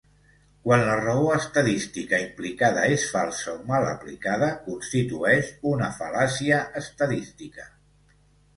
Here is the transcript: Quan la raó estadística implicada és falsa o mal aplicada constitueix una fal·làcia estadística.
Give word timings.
Quan 0.67 0.79
la 0.85 0.93
raó 0.99 1.27
estadística 1.33 2.19
implicada 2.23 2.87
és 2.95 3.05
falsa 3.17 3.53
o 3.53 3.61
mal 3.69 3.87
aplicada 3.91 4.49
constitueix 4.65 5.55
una 5.75 5.93
fal·làcia 6.01 6.61
estadística. 6.85 7.71